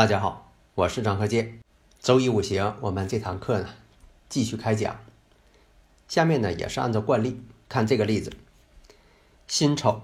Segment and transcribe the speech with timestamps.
[0.00, 1.60] 大家好，我是张和建。
[2.00, 3.68] 周一五行，我们这堂课呢
[4.30, 4.98] 继续开讲。
[6.08, 8.32] 下面呢也是按照惯例看这个例子：
[9.46, 10.00] 辛丑、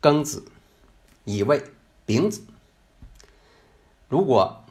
[0.00, 0.46] 庚子、
[1.26, 1.62] 乙未、
[2.06, 2.44] 丙子。
[4.08, 4.64] 如果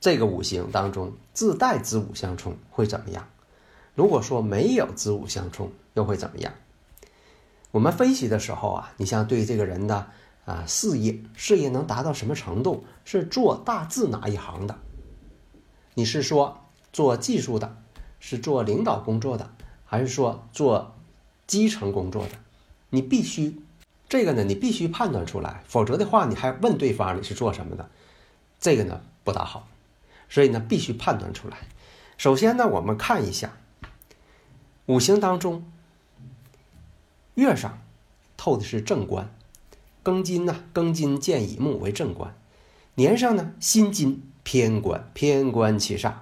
[0.00, 3.28] 这个五行当中自带子午相冲，会怎么样？
[3.96, 6.54] 如果说没有子午相冲，又会怎么样？
[7.72, 10.12] 我们分析的时候啊，你像对这个人的。
[10.44, 12.84] 啊，事业事业能达到什么程度？
[13.04, 14.78] 是做大致哪一行的？
[15.94, 17.76] 你是说做技术的，
[18.18, 20.94] 是做领导工作的，还是说做
[21.46, 22.32] 基层工作的？
[22.90, 23.62] 你必须
[24.08, 27.88] 这个呢，你必须判断出来，否则的话，你还问对方你是做什么的，
[28.58, 29.68] 这个呢不大好。
[30.28, 31.58] 所以呢，必须判断出来。
[32.16, 33.52] 首先呢，我们看一下
[34.86, 35.70] 五行当中
[37.34, 37.78] 月上
[38.36, 39.32] 透的是正官。
[40.04, 40.64] 庚金呢？
[40.74, 42.34] 庚金见乙木为正官，
[42.96, 46.12] 年上呢辛金偏官，偏官七煞，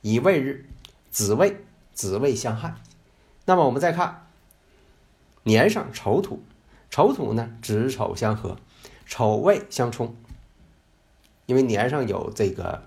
[0.00, 0.66] 乙未日，
[1.10, 1.58] 子未，
[1.92, 2.76] 子未相害。
[3.44, 4.26] 那么我们再看
[5.42, 6.42] 年上丑土，
[6.88, 8.56] 丑土呢子丑相合，
[9.06, 10.16] 丑未相冲。
[11.44, 12.86] 因为年上有这个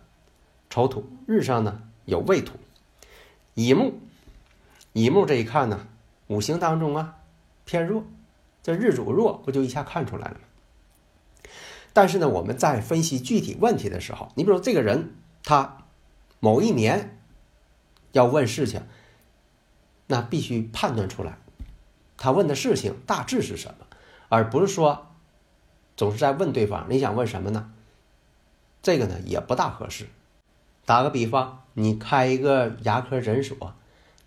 [0.70, 2.58] 丑土，日上呢有未土，
[3.54, 4.00] 乙木，
[4.94, 5.86] 乙木这一看呢，
[6.28, 7.18] 五行当中啊
[7.66, 8.04] 偏弱。
[8.64, 11.50] 这日主弱，不就一下看出来了吗？
[11.92, 15.14] 但是呢，我们在分析具体问题的时候，你比如这个人，
[15.44, 15.86] 他
[16.40, 17.20] 某一年
[18.14, 18.82] 要问事情，
[20.08, 21.38] 那必须判断出来，
[22.18, 23.86] 他问的事情大致是什么，
[24.30, 25.08] 而不是说
[25.96, 27.72] 总是在问对方你想问什么呢？
[28.82, 30.08] 这个呢也不大合适。
[30.86, 33.76] 打个比方，你开一个牙科诊所，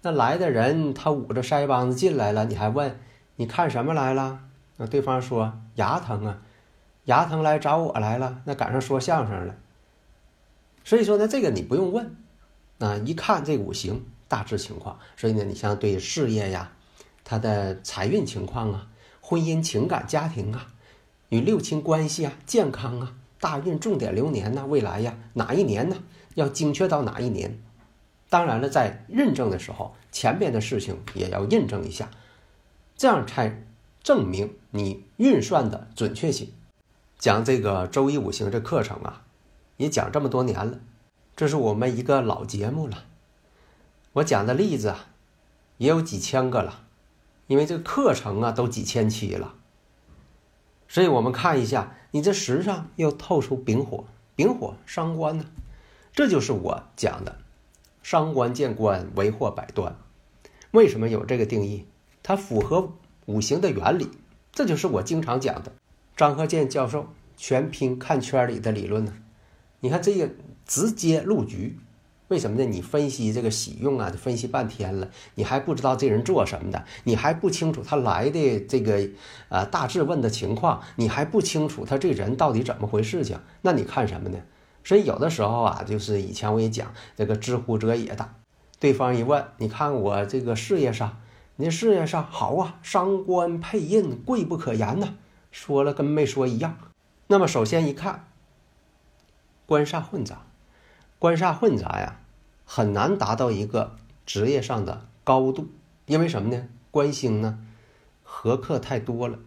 [0.02, 3.00] 那来的人他捂着腮帮子进来了，你还问？
[3.36, 4.40] 你看什么来了？
[4.78, 6.38] 那对方说牙疼啊，
[7.04, 8.42] 牙疼来找我来了。
[8.44, 9.54] 那赶上说相声了，
[10.84, 12.16] 所以说呢，这个你不用问，
[12.78, 14.98] 啊，一看这五行大致情况。
[15.16, 16.72] 所以呢，你像对事业呀，
[17.24, 18.88] 他的财运情况啊，
[19.20, 20.66] 婚姻情感家庭啊，
[21.28, 25.96] 与六亲关系啊，健康啊，大运重点流年呐，未来呀，哪一年呢？
[26.34, 27.58] 要精确到哪一年？
[28.28, 32.10] 当然了，在认证的时候，前边的事情也要印证一下。
[32.96, 33.64] 这样才
[34.02, 36.52] 证明你运算的准确性。
[37.18, 39.24] 讲这个周一五行这课程啊，
[39.76, 40.80] 也讲这么多年了，
[41.34, 43.04] 这是我们一个老节目了。
[44.14, 45.06] 我讲的例子啊，
[45.78, 46.84] 也有几千个了，
[47.46, 49.54] 因为这个课程啊都几千期了。
[50.88, 55.44] 所以我们看一下，你这时上又透出丙火，丙火伤官呢，
[56.12, 57.38] 这就是我讲的
[58.02, 59.96] 伤官见官为祸百端。
[60.70, 61.86] 为什么有这个定义？
[62.26, 62.92] 它符合
[63.26, 64.08] 五行的原理，
[64.50, 65.70] 这就是我经常讲的
[66.16, 67.06] 张鹤健教授
[67.36, 69.12] 全拼看圈里的理论呢。
[69.78, 70.28] 你看这个
[70.66, 71.78] 直接入局，
[72.26, 72.64] 为什么呢？
[72.64, 79.08] 你分析这个喜用啊，分析半天了，你还不知道这人做什么的，你还不清楚他来的这个
[79.48, 84.38] 呃大致问的情况，你还不清楚他这人到底怎么回事情，那你看什么呢？
[84.82, 88.28] 所以有的时候啊，就是以前我也讲这个知乎者也的，
[88.80, 91.18] 对方一问，你看我这个事业上。
[91.58, 95.14] 你事业上好啊，伤官配印，贵不可言呐。
[95.50, 96.76] 说了跟没说一样。
[97.28, 98.28] 那么首先一看，
[99.64, 100.42] 官煞混杂，
[101.18, 102.20] 官煞混杂呀，
[102.66, 103.96] 很难达到一个
[104.26, 105.68] 职业上的高度。
[106.04, 106.68] 因为什么呢？
[106.90, 107.58] 官星呢，
[108.22, 109.38] 合克太多了，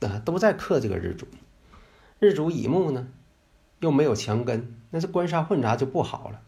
[0.00, 1.26] 啊，都在克这个日主。
[2.18, 3.08] 日主乙木呢，
[3.80, 6.40] 又没有强根，那这官煞混杂就不好了。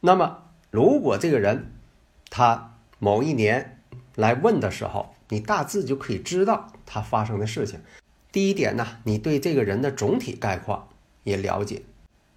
[0.00, 1.72] 那么如果这个人
[2.28, 3.82] 他某一年，
[4.16, 7.80] 来问的时候，你大致就可以知道他发生的事情。
[8.30, 10.88] 第一点呢，你对这个人的总体概况
[11.22, 11.82] 也了解，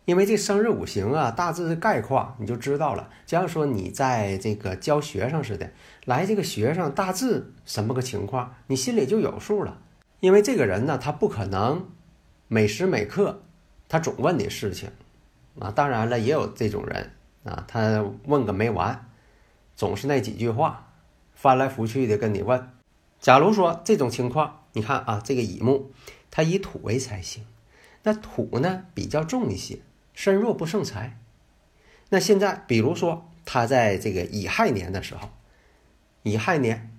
[0.06, 3.10] 因为这生日五行啊，大致的概况你就知道了。
[3.26, 5.72] 假如说你在这个教学生似的，
[6.06, 9.80] 来这个学生大致什么个情况，你心里就有数了。
[10.20, 11.90] 因为这个人呢，他不可能
[12.48, 13.42] 每时每刻
[13.90, 14.90] 他总问你事情
[15.60, 15.72] 啊。
[15.72, 17.12] 当然了，也有这种人
[17.44, 19.10] 啊，他问个没完，
[19.76, 20.87] 总是那几句话，
[21.38, 22.68] 翻来覆去的跟你问。
[23.19, 25.92] 假如说这种情况，你看啊，这个乙木，
[26.31, 27.45] 它以土为财星，
[28.01, 29.78] 那土呢比较重一些，
[30.16, 31.19] 身弱不胜财。
[32.10, 35.30] 那现在比如说他在这个乙亥年的时候，
[36.24, 36.92] 乙亥年，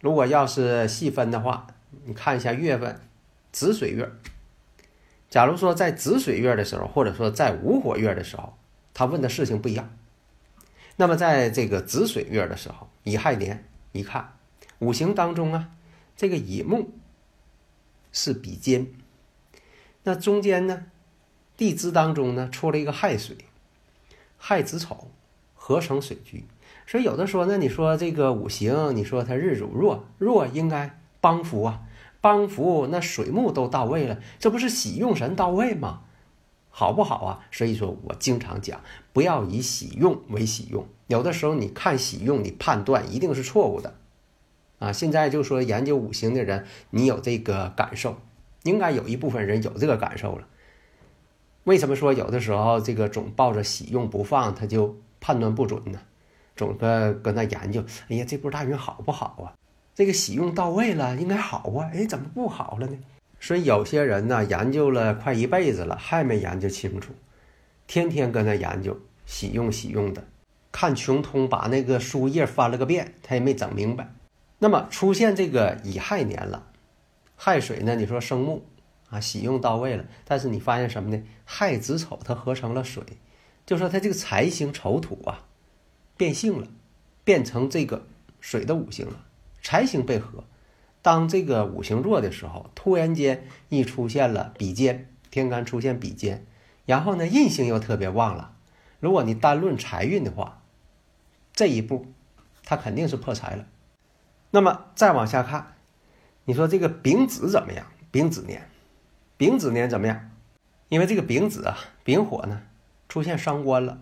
[0.00, 1.66] 如果要是细分的话，
[2.04, 3.00] 你看一下月份，
[3.50, 4.08] 子水月。
[5.28, 8.56] 假如说在子水月的时候，或者说在午火月的时候，
[8.94, 9.90] 他问的事情不一样。
[11.02, 14.36] 那么在这个子水月的时候，乙亥年，一看
[14.78, 15.70] 五行当中啊，
[16.16, 16.92] 这个乙木
[18.12, 18.86] 是比肩，
[20.04, 20.84] 那中间呢，
[21.56, 23.36] 地支当中呢出了一个亥水，
[24.38, 25.10] 亥子丑
[25.56, 26.44] 合成水局，
[26.86, 31.82] 所以有的说，那你说这个五行，你说它日主弱，弱应该帮扶啊。
[32.20, 36.02] 帮扶那水木都到位了，这不是喜用神到位吗？
[36.74, 37.46] 好不好啊？
[37.52, 38.80] 所以说我经常讲，
[39.12, 40.86] 不要以喜用为喜用。
[41.06, 43.94] 有的时候你看喜用，你判断一定是错误的
[44.78, 44.90] 啊。
[44.90, 48.16] 现在就说研究五行的人，你有这个感受，
[48.62, 50.48] 应该有一部分人有这个感受了。
[51.64, 56.00] 为什么说有的时候这个总抱着喜用不放，他就判断不准呢？
[56.56, 59.52] 总搁搁那研究，哎呀，这波大运好不好啊？
[59.94, 61.90] 这个喜用到位了，应该好啊！
[61.92, 62.98] 哎，怎么不好了呢？
[63.42, 67.12] 所以有些人呢，研究了快一辈子了，还没研究清楚，
[67.88, 68.96] 天天跟那研究
[69.26, 70.22] 喜用喜用的，
[70.70, 74.14] 看穷通，把那个书页翻了个遍，他也没整明白。
[74.60, 76.68] 那么出现这个乙亥年了，
[77.34, 77.96] 亥水呢？
[77.96, 78.64] 你说生木
[79.10, 81.20] 啊，喜用到位了，但是你发现什么呢？
[81.44, 83.02] 亥子丑它合成了水，
[83.66, 85.46] 就说它这个财星丑土啊，
[86.16, 86.68] 变性了，
[87.24, 88.06] 变成这个
[88.40, 89.24] 水的五行了。
[89.60, 90.44] 财星被合，
[91.02, 96.46] 当这个五行弱的时候，突然间一出现了比肩，天干出现比肩，
[96.86, 98.54] 然后呢印星又特别旺了。
[99.00, 100.62] 如果你单论财运的话，
[101.52, 102.06] 这一步
[102.64, 103.66] 他肯定是破财了。
[104.52, 105.74] 那么再往下看，
[106.44, 107.84] 你说这个丙子怎么样？
[108.12, 108.68] 丙子年，
[109.36, 110.30] 丙子年怎么样？
[110.88, 112.62] 因为这个丙子啊，丙火呢
[113.08, 113.98] 出现伤官了，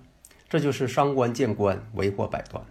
[0.50, 2.62] 这就是伤官见官，为祸百端。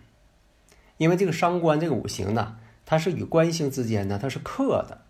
[0.97, 2.57] 因为这个伤官这个五行呢。
[2.89, 5.01] 它是与官星之间呢，它是克的。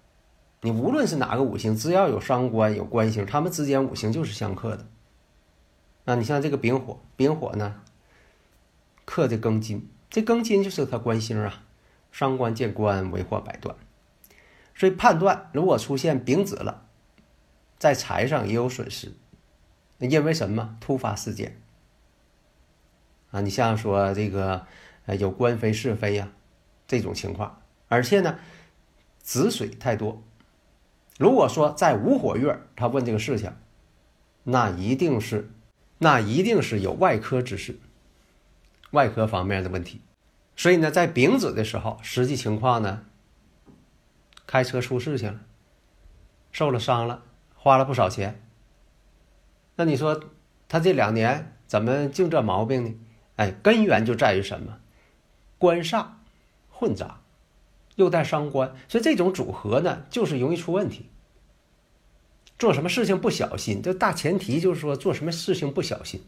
[0.59, 4.85] 你无论是哪个五行，只要有伤官有官星，它们之间五行就是相克的。
[6.03, 7.81] 那你像这个丙火，丙火呢
[9.05, 11.63] 克这庚金，这庚金就是它官星啊，
[12.11, 13.73] 伤官见官，为祸百端。
[14.75, 16.85] 所以判断，如果出现丙子了，
[17.77, 19.13] 在财上也有损失。
[19.99, 20.75] 因为什么？
[20.81, 21.61] 突发事件
[23.31, 24.67] 啊，你像说这个
[25.05, 26.29] 呃有官非是非呀，
[26.85, 27.61] 这种情况。
[27.89, 28.39] 而且呢，
[29.19, 30.23] 子水太多。
[31.17, 33.53] 如果说在午火月，他问这个事情，
[34.43, 35.51] 那一定是，
[35.97, 37.77] 那一定是有外科之事，
[38.91, 39.99] 外科方面的问题。
[40.55, 43.03] 所以呢，在丙子的时候，实际情况呢，
[44.47, 45.41] 开车出事情了，
[46.51, 48.41] 受了伤了，花了不少钱。
[49.75, 50.23] 那你说
[50.67, 52.93] 他这两年怎么净这毛病呢？
[53.37, 54.79] 哎，根源就在于什么？
[55.57, 56.05] 官煞
[56.69, 57.21] 混杂。
[57.99, 61.07] 又带伤官，所以这种组合呢，就是容易出问题。
[62.57, 66.21] 做什么事情不小心，这大前提就是说做什么事情不小心。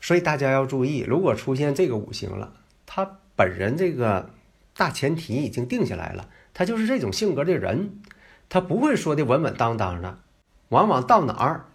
[0.00, 2.52] 所以大家要注意，如果出现这个五行了，
[2.84, 4.30] 他本人这个
[4.76, 8.02] 大前提已经定下来了，他就是这种性格的人，
[8.48, 10.18] 他不会说的稳稳当当的，
[10.70, 11.66] 往往到哪儿，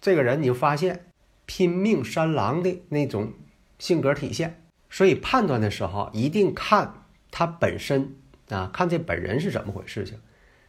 [0.00, 1.06] 这个人你就发现
[1.46, 3.32] 拼命三郎的那种
[3.78, 4.64] 性格体现。
[4.90, 8.16] 所以判断的时候一定看他本身。
[8.48, 10.18] 啊，看这本人是怎么回事情，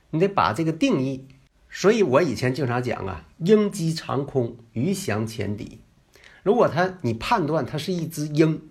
[0.10, 1.28] 你得把这个定义。
[1.70, 5.82] 所以我以前经常讲啊，鹰击长空，鱼翔浅底。
[6.42, 8.62] 如果它你判断它是一只鹰，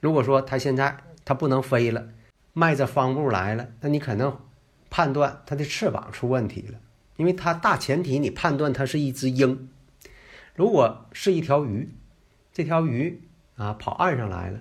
[0.00, 2.08] 如果说它现在它不能飞了，
[2.52, 4.38] 迈着方步来了，那你可能
[4.90, 6.78] 判断它的翅膀出问题了，
[7.16, 9.68] 因为它大前提你判断它是一只鹰。
[10.54, 11.94] 如果是一条鱼，
[12.52, 13.22] 这条鱼
[13.56, 14.60] 啊跑岸上来了，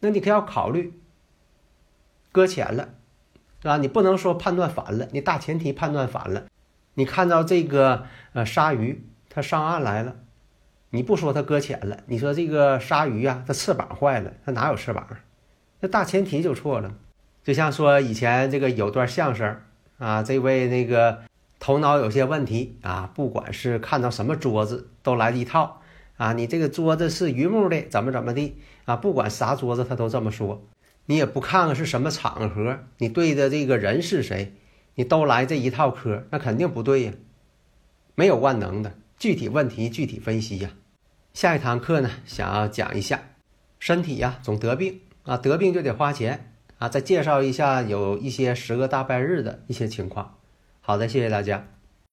[0.00, 0.92] 那你可要考虑。
[2.32, 2.88] 搁浅了，
[3.60, 3.76] 是吧？
[3.76, 6.44] 你不能说判断反了，你大前提判断反了。
[6.94, 10.16] 你看到这个呃鲨鱼，它上岸来了，
[10.90, 15.06] 你不说它搁浅了，你说这个鲨鱼啊，它翅膀坏了，它哪有翅膀？
[15.80, 16.94] 那大前提就错了。
[17.44, 19.56] 就像说以前这个有段相声
[19.98, 21.22] 啊，这位那个
[21.58, 25.80] 头脑有些问题啊，不管是看到什么桌子都来一套
[26.16, 28.96] 啊，你这个桌子是榆木的，怎么怎么地啊？
[28.96, 30.62] 不管啥桌子，他都这么说。
[31.06, 34.54] 你也不看看是什么场合，你对的这个人是谁，
[34.94, 37.12] 你都来这一套嗑，那肯定不对呀，
[38.14, 40.70] 没有万能的，具体问题具体分析呀。
[41.34, 43.22] 下一堂课呢，想要讲一下
[43.78, 50.36] 身体呀总得病啊，得病就得花钱啊，再介绍一下有一些十个大拜日的一些情况。
[50.80, 51.66] 好的，谢谢大家。